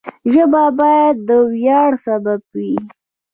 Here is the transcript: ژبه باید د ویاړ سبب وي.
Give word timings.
ژبه 0.33 0.63
باید 0.79 1.15
د 1.27 1.29
ویاړ 1.51 1.91
سبب 2.05 2.41
وي. 2.55 2.73